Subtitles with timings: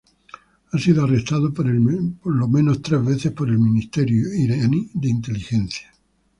[0.71, 1.67] Ha sido arrestado por
[2.35, 5.93] lo menos tres veces por el ministerio iraní de Inteligencia.